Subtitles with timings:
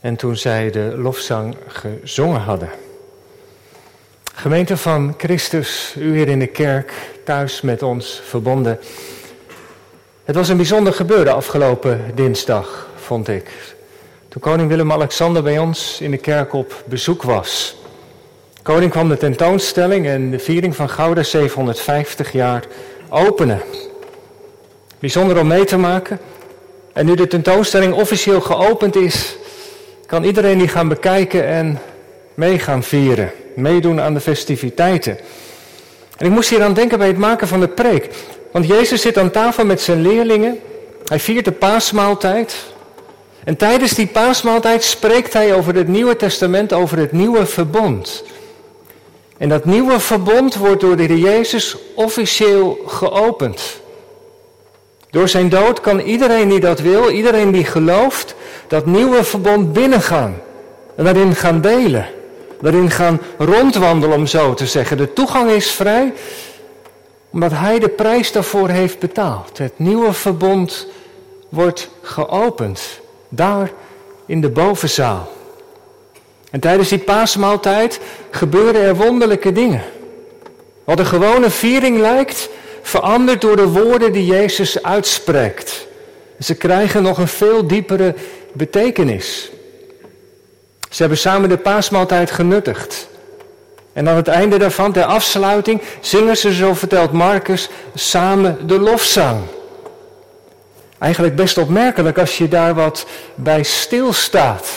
[0.00, 2.70] En toen zij de lofzang gezongen hadden.
[4.34, 6.92] Gemeente van Christus, u hier in de kerk,
[7.24, 8.78] thuis met ons verbonden.
[10.24, 13.50] Het was een bijzonder gebeuren afgelopen dinsdag, vond ik.
[14.28, 17.76] Toen koning Willem-Alexander bij ons in de kerk op bezoek was.
[18.62, 22.64] Koning kwam de tentoonstelling en de viering van Gouda 750 jaar
[23.08, 23.62] openen.
[24.98, 26.18] Bijzonder om mee te maken.
[26.92, 29.36] En nu de tentoonstelling officieel geopend is,
[30.08, 31.78] kan iedereen die gaan bekijken en
[32.34, 33.30] mee gaan vieren.
[33.54, 35.18] Meedoen aan de festiviteiten.
[36.16, 38.08] En ik moest hier aan denken bij het maken van de preek.
[38.52, 40.58] Want Jezus zit aan tafel met zijn leerlingen.
[41.04, 42.56] Hij viert de paasmaaltijd.
[43.44, 48.24] En tijdens die paasmaaltijd spreekt hij over het Nieuwe Testament, over het nieuwe verbond.
[49.38, 53.80] En dat nieuwe verbond wordt door de Heer Jezus officieel geopend.
[55.10, 58.34] Door zijn dood kan iedereen die dat wil, iedereen die gelooft,
[58.66, 60.40] dat nieuwe verbond binnengaan.
[60.96, 62.06] En daarin gaan delen.
[62.60, 64.96] Daarin gaan rondwandelen, om zo te zeggen.
[64.96, 66.12] De toegang is vrij,
[67.30, 69.58] omdat hij de prijs daarvoor heeft betaald.
[69.58, 70.86] Het nieuwe verbond
[71.48, 73.00] wordt geopend.
[73.28, 73.70] Daar
[74.26, 75.28] in de bovenzaal.
[76.50, 79.82] En tijdens die paasmaaltijd gebeuren er wonderlijke dingen.
[80.84, 82.48] Wat een gewone viering lijkt,
[82.88, 85.86] verandert door de woorden die Jezus uitspreekt.
[86.40, 88.14] Ze krijgen nog een veel diepere
[88.52, 89.50] betekenis.
[90.90, 93.08] Ze hebben samen de paasmaaltijd genuttigd.
[93.92, 99.40] En aan het einde daarvan, ter afsluiting, zingen ze, zo vertelt Marcus, samen de lofzang.
[100.98, 104.68] Eigenlijk best opmerkelijk als je daar wat bij stilstaat.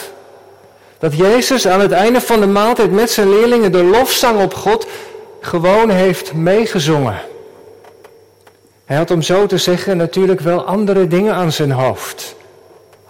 [1.00, 4.88] Dat Jezus aan het einde van de maaltijd met zijn leerlingen de lofzang op God
[5.42, 7.30] gewoon heeft meegezongen.
[8.92, 12.36] Hij had om zo te zeggen natuurlijk wel andere dingen aan zijn hoofd.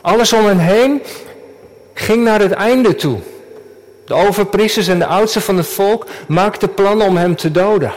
[0.02, 1.02] Alles om hen heen
[1.94, 3.20] ging naar het einde toe.
[4.06, 7.94] De overpriesters en de oudsten van het volk maakten plannen om hem te doden.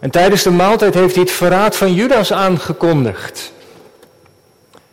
[0.00, 3.52] En tijdens de maaltijd heeft hij het verraad van Judas aangekondigd.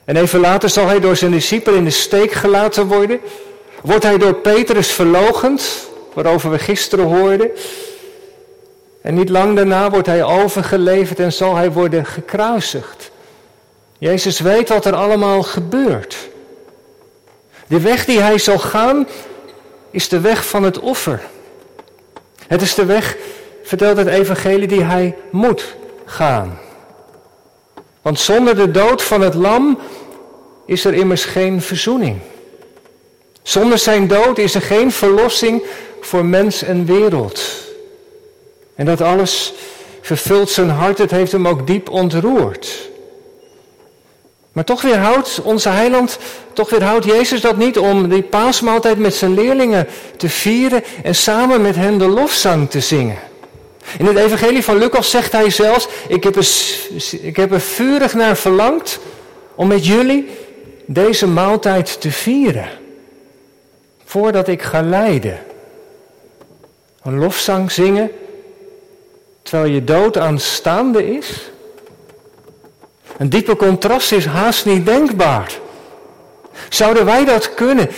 [0.05, 3.19] En even later zal hij door zijn discipelen in de steek gelaten worden.
[3.81, 7.51] Wordt hij door Petrus verlogend, waarover we gisteren hoorden.
[9.01, 13.11] En niet lang daarna wordt hij overgeleverd en zal hij worden gekruisigd.
[13.97, 16.29] Jezus weet wat er allemaal gebeurt.
[17.67, 19.07] De weg die hij zal gaan
[19.91, 21.21] is de weg van het offer.
[22.47, 23.17] Het is de weg,
[23.63, 26.59] vertelt het evangelie, die hij moet gaan.
[28.01, 29.79] Want zonder de dood van het lam
[30.65, 32.17] is er immers geen verzoening.
[33.41, 35.63] Zonder zijn dood is er geen verlossing
[36.01, 37.58] voor mens en wereld.
[38.79, 39.53] En dat alles
[40.01, 42.89] vervult zijn hart, het heeft hem ook diep ontroerd.
[44.51, 46.17] Maar toch weerhoudt onze heiland,
[46.53, 49.87] toch weerhoudt Jezus dat niet om die paasmaaltijd met zijn leerlingen
[50.17, 53.17] te vieren en samen met hen de lofzang te zingen.
[53.97, 56.47] In het evangelie van Lucas zegt hij zelfs, ik heb, er,
[57.21, 58.99] ik heb er vurig naar verlangd
[59.55, 60.29] om met jullie
[60.85, 62.69] deze maaltijd te vieren.
[64.05, 65.39] Voordat ik ga lijden.
[67.03, 68.11] Een lofzang zingen
[69.49, 71.51] terwijl je dood aanstaande is.
[73.17, 75.59] Een diepe contrast is haast niet denkbaar.
[76.69, 77.89] Zouden wij dat kunnen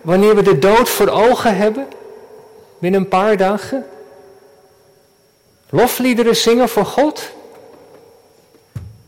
[0.00, 1.86] wanneer we de dood voor ogen hebben?
[2.78, 3.86] Binnen een paar dagen?
[5.70, 7.30] Lofliederen zingen voor God?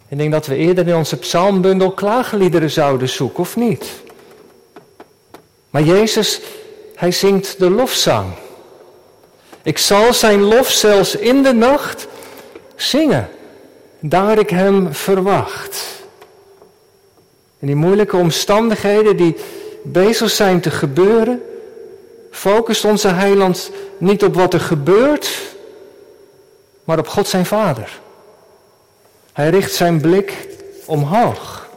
[0.09, 3.91] Ik denk dat we eerder in onze psalmbundel klaagliederen zouden zoeken, of niet?
[5.71, 6.41] Maar Jezus,
[6.95, 8.33] hij zingt de lofzang.
[9.62, 12.06] Ik zal zijn lof zelfs in de nacht
[12.77, 13.28] zingen,
[13.99, 15.84] daar ik hem verwacht.
[17.59, 19.37] In die moeilijke omstandigheden die
[19.83, 21.43] bezig zijn te gebeuren,
[22.31, 25.31] focust onze heiland niet op wat er gebeurt,
[26.84, 28.00] maar op God zijn Vader.
[29.33, 30.49] Hij richt zijn blik
[30.84, 31.69] omhoog.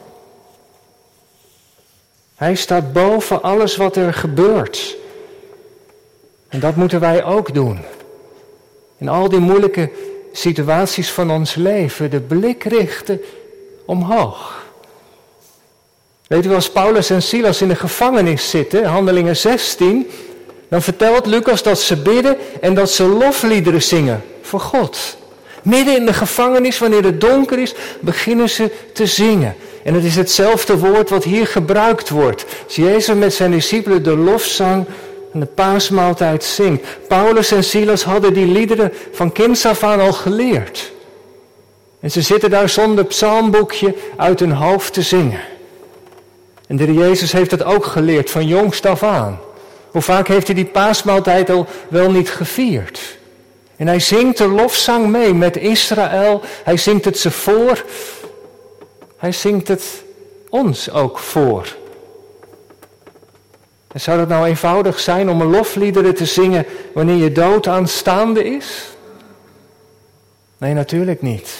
[2.34, 4.96] Hij staat boven alles wat er gebeurt.
[6.48, 7.78] En dat moeten wij ook doen.
[8.98, 9.90] In al die moeilijke
[10.32, 13.20] situaties van ons leven, de blik richten
[13.84, 14.64] omhoog.
[16.26, 20.10] Weet u, als Paulus en Silas in de gevangenis zitten, handelingen 16,
[20.68, 25.16] dan vertelt Lucas dat ze bidden en dat ze lofliederen zingen voor God.
[25.62, 29.56] Midden in de gevangenis, wanneer het donker is, beginnen ze te zingen.
[29.82, 32.44] En het is hetzelfde woord wat hier gebruikt wordt.
[32.64, 34.86] Als Jezus met zijn discipelen de lofzang
[35.32, 36.86] en de paasmaaltijd zingt.
[37.08, 40.92] Paulus en Silas hadden die liederen van kinds af aan al geleerd.
[42.00, 45.40] En ze zitten daar zonder psalmboekje uit hun hoofd te zingen.
[46.66, 49.40] En de Jezus heeft het ook geleerd van jongst af aan.
[49.90, 53.16] Hoe vaak heeft hij die paasmaaltijd al wel niet gevierd?
[53.76, 56.40] En hij zingt de lofzang mee met Israël.
[56.64, 57.84] Hij zingt het ze voor.
[59.16, 60.04] Hij zingt het
[60.48, 61.76] ons ook voor.
[63.96, 68.44] En zou het nou eenvoudig zijn om een lofliederen te zingen wanneer je dood aanstaande
[68.44, 68.96] is?
[70.58, 71.54] Nee, natuurlijk niet.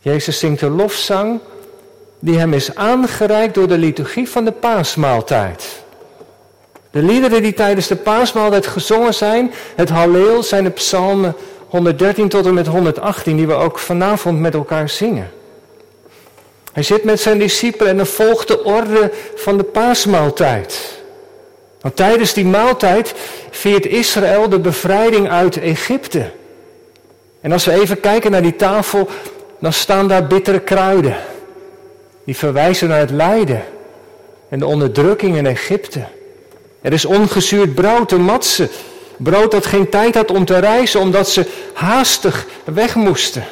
[0.00, 1.40] Jezus zingt de lofzang
[2.18, 5.82] die hem is aangereikt door de liturgie van de paasmaaltijd.
[6.90, 11.34] De liederen die tijdens de paasmaaltijd gezongen zijn, het Halleel, zijn de psalmen
[11.68, 15.30] 113 tot en met 118, die we ook vanavond met elkaar zingen.
[16.74, 20.98] Hij zit met zijn discipelen en dan volgt de orde van de paasmaaltijd.
[21.80, 23.14] Want tijdens die maaltijd
[23.50, 26.30] viert Israël de bevrijding uit Egypte.
[27.40, 29.08] En als we even kijken naar die tafel,
[29.58, 31.16] dan staan daar bittere kruiden.
[32.24, 33.62] Die verwijzen naar het lijden
[34.48, 36.04] en de onderdrukking in Egypte.
[36.80, 38.68] Er is ongezuurd brood, de matse.
[39.16, 43.44] Brood dat geen tijd had om te reizen omdat ze haastig weg moesten.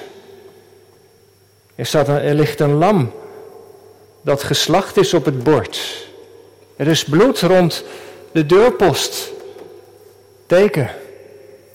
[1.83, 3.13] Er, staat er ligt een lam
[4.21, 6.07] dat geslacht is op het bord.
[6.77, 7.85] Er is bloed rond
[8.33, 9.31] de deurpost.
[10.47, 10.91] Teken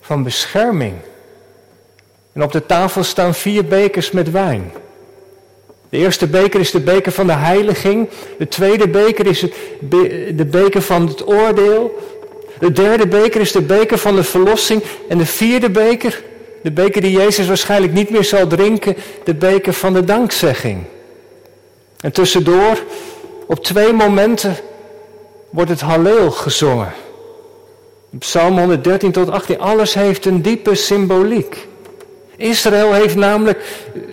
[0.00, 0.94] van bescherming.
[2.32, 4.72] En op de tafel staan vier bekers met wijn.
[5.88, 8.08] De eerste beker is de beker van de heiliging.
[8.38, 9.40] De tweede beker is
[10.34, 11.98] de beker van het oordeel.
[12.58, 14.82] De derde beker is de beker van de verlossing.
[15.08, 16.22] En de vierde beker,
[16.62, 20.84] de beker die Jezus waarschijnlijk niet meer zal drinken, de beker van de dankzegging.
[22.00, 22.78] En tussendoor,
[23.46, 24.56] op twee momenten,
[25.50, 26.92] wordt het Halleel gezongen.
[28.18, 31.66] Psalm 113 tot 18, alles heeft een diepe symboliek.
[32.36, 33.64] Israël heeft namelijk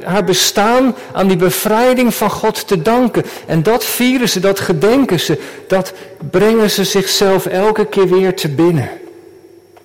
[0.04, 3.24] haar bestaan aan die bevrijding van God te danken.
[3.46, 5.94] En dat vieren ze, dat gedenken ze, dat
[6.32, 8.90] brengen ze zichzelf elke keer weer te binnen.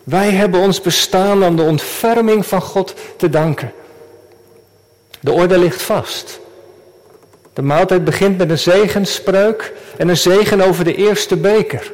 [0.05, 3.73] Wij hebben ons bestaan aan de ontferming van God te danken.
[5.21, 6.41] De orde ligt vast.
[7.53, 11.93] De maaltijd begint met een zegenspreuk en een zegen over de eerste beker.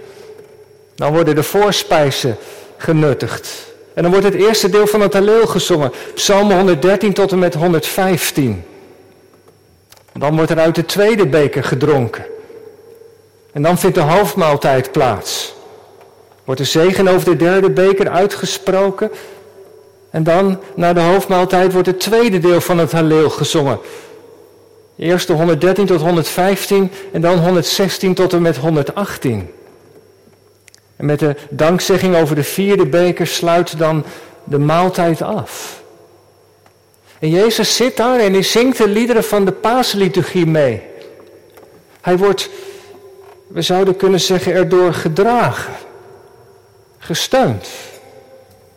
[0.95, 2.37] Dan worden de voorspijzen
[2.77, 3.75] genuttigd.
[3.95, 5.93] En dan wordt het eerste deel van het Halleel gezongen.
[6.15, 8.65] Psalm 113 tot en met 115.
[10.13, 12.25] En dan wordt er uit de tweede beker gedronken.
[13.53, 15.56] En dan vindt de hoofdmaaltijd plaats.
[16.47, 19.11] Wordt de zegen over de derde beker uitgesproken.
[20.11, 23.79] En dan, na de hoofdmaaltijd, wordt het tweede deel van het Halleel gezongen.
[24.97, 29.51] Eerst de 113 tot 115 en dan 116 tot en met 118.
[30.97, 34.05] En met de dankzegging over de vierde beker sluit dan
[34.45, 35.83] de maaltijd af.
[37.19, 40.83] En Jezus zit daar en hij zingt de liederen van de paasliturgie mee.
[42.01, 42.51] Hij wordt,
[43.47, 45.73] we zouden kunnen zeggen, erdoor gedragen,
[47.07, 47.69] gesteund.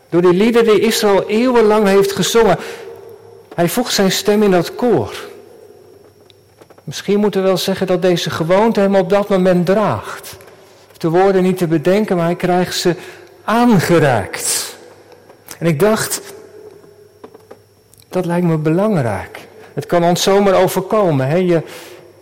[0.10, 2.58] Door die liederen die Israël eeuwenlang heeft gezongen.
[3.56, 5.14] Hij voegt zijn stem in dat koor.
[6.84, 10.38] Misschien moeten we wel zeggen dat deze gewoonte hem op dat moment draagt
[11.00, 12.96] de woorden niet te bedenken, maar hij krijgt ze
[13.44, 14.78] aangereikt.
[15.58, 16.22] En ik dacht,
[18.10, 19.48] dat lijkt me belangrijk.
[19.74, 21.28] Het kan ons zomaar overkomen.
[21.28, 21.36] Hè?
[21.36, 21.62] Je,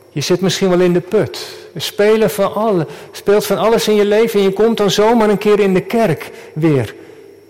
[0.09, 1.56] je zit misschien wel in de put.
[1.75, 5.37] Spelen van alle, speelt van alles in je leven en je komt dan zomaar een
[5.37, 6.95] keer in de kerk weer.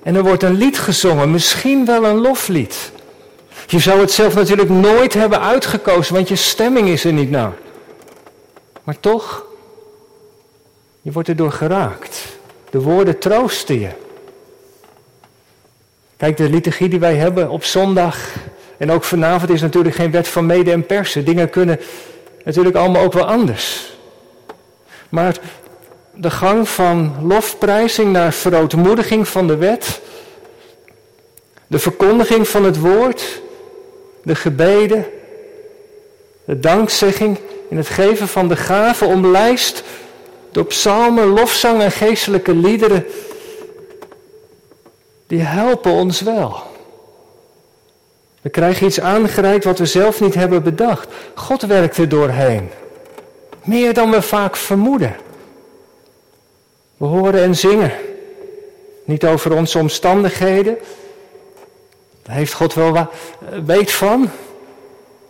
[0.03, 2.92] En er wordt een lied gezongen, misschien wel een loflied.
[3.68, 7.53] Je zou het zelf natuurlijk nooit hebben uitgekozen, want je stemming is er niet naar.
[8.84, 9.46] Maar toch,
[11.01, 12.25] je wordt erdoor geraakt.
[12.70, 13.89] De woorden troosten je.
[16.18, 18.18] Kijk, de liturgie die wij hebben op zondag
[18.77, 21.25] en ook vanavond is natuurlijk geen wet van mede en persen.
[21.25, 21.80] Dingen kunnen
[22.44, 23.97] natuurlijk allemaal ook wel anders.
[25.10, 25.38] Maar
[26.14, 30.02] de gang van lofprijzing naar verootmoediging van de wet,
[31.68, 33.42] de verkondiging van het woord,
[34.24, 35.06] de gebeden,
[36.46, 39.84] de dankzegging in het geven van de gave omlijst
[40.52, 43.06] door psalmen, lofzang en geestelijke liederen,
[45.28, 46.64] die helpen ons wel.
[48.42, 51.08] We krijgen iets aangereikt wat we zelf niet hebben bedacht.
[51.36, 52.70] God werkt er doorheen.
[53.68, 55.16] Meer dan we vaak vermoeden.
[56.98, 57.92] We horen en zingen.
[59.06, 60.78] Niet over onze omstandigheden.
[62.24, 63.10] Daar heeft God wel
[63.66, 64.30] weet van.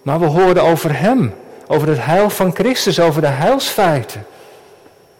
[0.02, 1.34] Maar we horen over Hem.
[1.68, 4.26] Over het heil van Christus, over de heilsfeiten.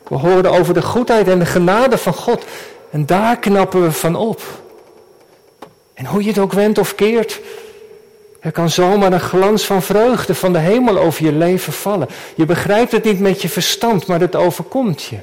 [0.08, 2.46] We horen over de goedheid en de genade van God.
[2.90, 4.42] En daar knappen we van op.
[5.94, 7.40] En hoe je het ook wendt of keert,
[8.48, 12.08] Er kan zomaar een glans van vreugde van de hemel over je leven vallen.
[12.36, 15.16] Je begrijpt het niet met je verstand, maar het overkomt je.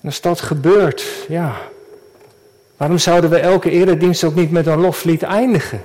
[0.00, 1.56] En als dat gebeurt, ja,
[2.76, 5.82] waarom zouden we elke eredienst ook niet met een loflied eindigen?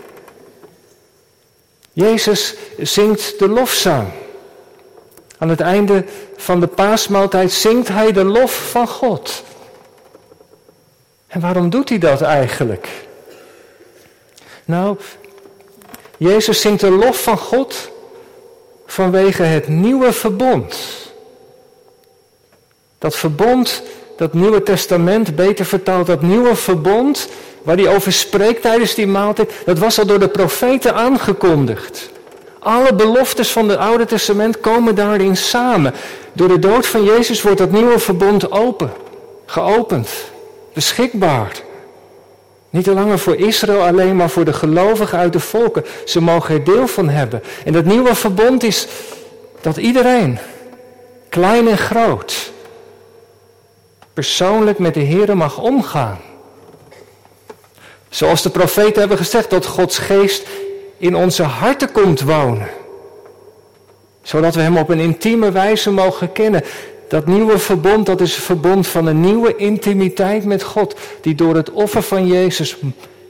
[1.93, 4.07] Jezus zingt de lofzang.
[5.37, 6.05] Aan het einde
[6.37, 9.43] van de paasmaaltijd zingt hij de lof van God.
[11.27, 13.04] En waarom doet hij dat eigenlijk?
[14.65, 14.97] Nou,
[16.17, 17.91] Jezus zingt de lof van God
[18.85, 20.75] vanwege het nieuwe verbond.
[22.97, 23.81] Dat verbond,
[24.17, 27.27] dat Nieuwe Testament, beter vertaald, dat nieuwe verbond
[27.63, 32.09] waar hij over spreekt tijdens die maaltijd, dat was al door de profeten aangekondigd.
[32.59, 35.93] Alle beloftes van het Oude Testament komen daarin samen.
[36.33, 38.91] Door de dood van Jezus wordt dat nieuwe verbond open,
[39.45, 40.09] geopend,
[40.73, 41.64] beschikbaar.
[42.75, 45.85] Niet langer voor Israël alleen, maar voor de gelovigen uit de volken.
[46.05, 47.43] Ze mogen er deel van hebben.
[47.65, 48.87] En dat nieuwe verbond is
[49.61, 50.39] dat iedereen,
[51.29, 52.51] klein en groot,
[54.13, 56.19] persoonlijk met de Heer mag omgaan.
[58.09, 60.47] Zoals de profeten hebben gezegd, dat Gods geest
[60.97, 62.69] in onze harten komt wonen.
[64.21, 66.63] Zodat we Hem op een intieme wijze mogen kennen.
[67.15, 71.55] Dat nieuwe verbond, dat is een verbond van een nieuwe intimiteit met God, die door
[71.55, 72.77] het offer van Jezus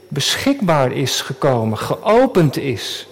[0.08, 3.06] beschikbaar is gekomen, geopend is.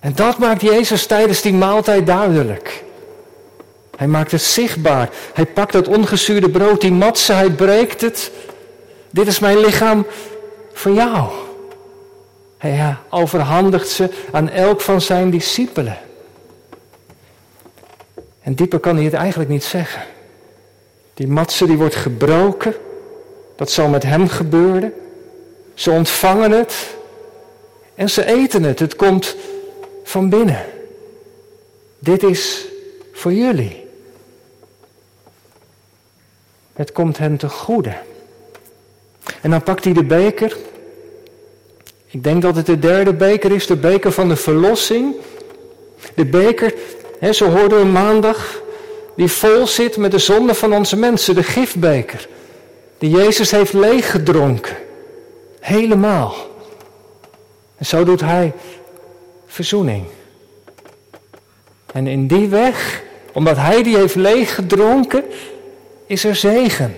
[0.00, 2.84] En dat maakt Jezus tijdens die maaltijd duidelijk.
[3.96, 5.10] Hij maakt het zichtbaar.
[5.34, 8.30] Hij pakt dat ongezuurde brood, die matse, hij breekt het.
[9.10, 10.06] Dit is mijn lichaam
[10.72, 11.28] voor jou.
[12.58, 15.98] Hij overhandigt ze aan elk van zijn discipelen.
[18.42, 20.02] En dieper kan hij het eigenlijk niet zeggen.
[21.14, 22.74] Die matse die wordt gebroken.
[23.56, 24.92] Dat zal met hem gebeuren.
[25.74, 26.94] Ze ontvangen het.
[27.94, 28.78] En ze eten het.
[28.78, 29.36] Het komt
[30.04, 30.64] van binnen.
[31.98, 32.66] Dit is
[33.12, 33.84] voor jullie.
[36.72, 37.94] Het komt hen te goede.
[39.40, 40.56] En dan pakt hij de beker.
[42.06, 45.14] Ik denk dat het de derde beker is, de beker van de verlossing.
[46.14, 46.74] De beker
[47.22, 48.62] He, zo hoorden we maandag,
[49.16, 52.28] die vol zit met de zonde van onze mensen, de gifbeker.
[52.98, 54.76] Die Jezus heeft leeggedronken.
[55.60, 56.34] Helemaal.
[57.78, 58.52] En zo doet hij
[59.46, 60.04] verzoening.
[61.92, 63.02] En in die weg,
[63.32, 65.24] omdat hij die heeft leeggedronken,
[66.06, 66.94] is er zegen.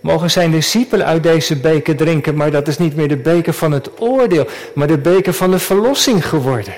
[0.00, 3.72] Mogen zijn discipelen uit deze beker drinken, maar dat is niet meer de beker van
[3.72, 6.74] het oordeel, maar de beker van de verlossing geworden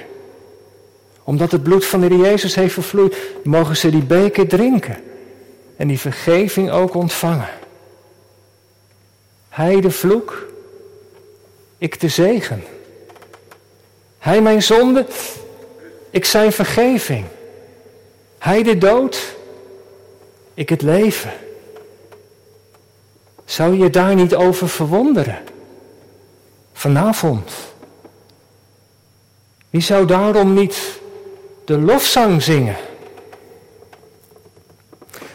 [1.30, 4.96] omdat het bloed van de Heer Jezus heeft vervloeid, mogen ze die beker drinken.
[5.76, 7.48] En die vergeving ook ontvangen.
[9.48, 10.46] Hij de vloek,
[11.78, 12.64] ik de zegen.
[14.18, 15.06] Hij mijn zonde,
[16.10, 17.24] ik zijn vergeving.
[18.38, 19.36] Hij de dood,
[20.54, 21.32] ik het leven.
[23.44, 25.38] Zou je daar niet over verwonderen?
[26.72, 27.52] Vanavond.
[29.70, 30.98] Wie zou daarom niet
[31.70, 32.76] de lofzang zingen.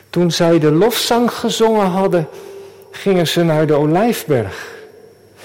[0.10, 2.28] Toen zij de lofzang gezongen hadden,
[2.92, 4.74] gingen ze naar de Olijfberg.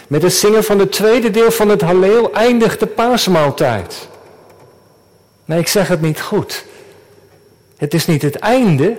[0.08, 4.08] Met het zingen van het tweede deel van het Halleel eindigt de paasmaaltijd.
[5.44, 6.64] Nee, ik zeg het niet goed.
[7.76, 8.96] Het is niet het einde,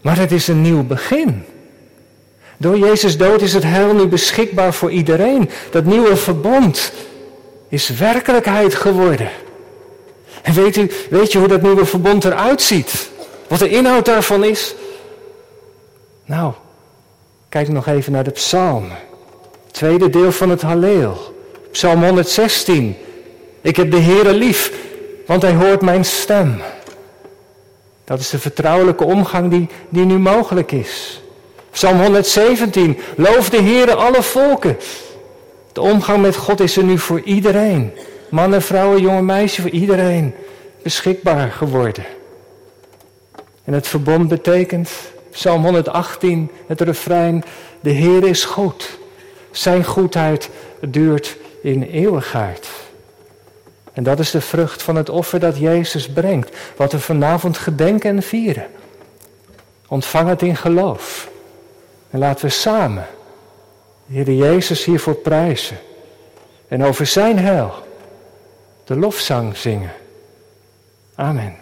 [0.00, 1.44] maar het is een nieuw begin.
[2.56, 5.50] Door Jezus dood is het heil nu beschikbaar voor iedereen.
[5.70, 6.92] Dat nieuwe verbond
[7.68, 9.30] is werkelijkheid geworden.
[10.48, 13.10] En weet, u, weet je hoe dat nieuwe verbond eruit ziet?
[13.48, 14.74] Wat de inhoud daarvan is?
[16.24, 16.52] Nou,
[17.48, 18.88] kijk nog even naar de psalm.
[19.70, 21.34] Tweede deel van het Halleel.
[21.70, 22.96] Psalm 116.
[23.60, 24.72] Ik heb de Heere lief,
[25.26, 26.60] want hij hoort mijn stem.
[28.04, 31.22] Dat is de vertrouwelijke omgang die, die nu mogelijk is.
[31.70, 32.98] Psalm 117.
[33.16, 34.76] Loof de Heere alle volken.
[35.72, 37.92] De omgang met God is er nu voor iedereen.
[38.28, 40.34] Mannen, vrouwen, jonge meisjes, voor iedereen
[40.82, 42.04] beschikbaar geworden.
[43.64, 44.90] En het verbond betekent,
[45.30, 47.44] Psalm 118, het refrein,
[47.80, 48.98] de Heer is goed.
[49.50, 52.68] Zijn goedheid duurt in eeuwigheid.
[53.92, 58.10] En dat is de vrucht van het offer dat Jezus brengt, wat we vanavond gedenken
[58.10, 58.66] en vieren.
[59.88, 61.28] Ontvang het in geloof.
[62.10, 63.06] En laten we samen
[64.06, 65.78] de Heer Jezus hiervoor prijzen.
[66.68, 67.86] En over zijn heil
[68.88, 69.92] de lofzang zingen.
[71.14, 71.56] Amen.